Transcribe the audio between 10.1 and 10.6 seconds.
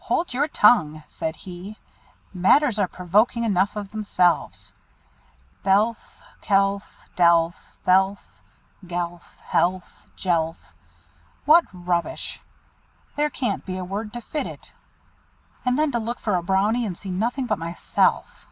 Jelf!